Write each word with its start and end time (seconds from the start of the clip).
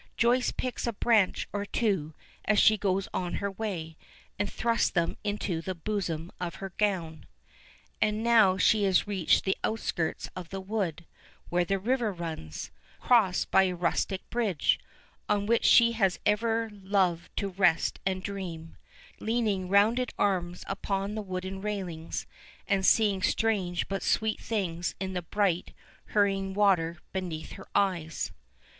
Joyce 0.17 0.51
picks 0.51 0.87
a 0.87 0.93
branch 0.93 1.47
or 1.53 1.63
two 1.63 2.15
as 2.45 2.57
she 2.57 2.75
goes 2.75 3.07
on 3.13 3.35
her 3.35 3.51
way, 3.51 3.97
and 4.39 4.51
thrusts 4.51 4.89
them 4.89 5.15
into 5.23 5.61
the 5.61 5.75
bosom 5.75 6.31
of 6.41 6.55
her 6.55 6.69
gown. 6.79 7.27
And 8.01 8.23
now 8.23 8.57
she 8.57 8.81
has 8.85 9.05
reached 9.05 9.43
the 9.43 9.55
outskirts 9.63 10.27
of 10.35 10.49
the 10.49 10.59
wood, 10.59 11.05
where 11.49 11.63
the 11.65 11.77
river 11.77 12.11
runs, 12.11 12.71
crossed 12.99 13.51
by 13.51 13.65
a 13.65 13.75
rustic 13.75 14.27
bridge, 14.31 14.79
on 15.29 15.45
which 15.45 15.65
she 15.65 15.91
has 15.91 16.17
ever 16.25 16.71
loved 16.73 17.29
to 17.37 17.49
rest 17.49 17.99
and 18.03 18.23
dream, 18.23 18.77
leaning 19.19 19.69
rounded 19.69 20.15
arms 20.17 20.63
upon 20.67 21.13
the 21.13 21.21
wooden 21.21 21.61
railings 21.61 22.25
and 22.67 22.87
seeing 22.87 23.21
strange 23.21 23.87
but 23.87 24.01
sweet 24.01 24.39
things 24.39 24.95
in 24.99 25.13
the 25.13 25.21
bright, 25.21 25.73
hurrying 26.05 26.55
water 26.55 26.97
beneath 27.13 27.51
her 27.51 27.67
eyes. 27.75 28.31